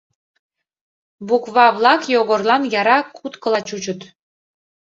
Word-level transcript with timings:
Буква-влак 1.27 2.01
Йогорлан 2.13 2.63
яра 2.79 2.99
куткыла 3.15 3.61
чучыт. 3.67 4.01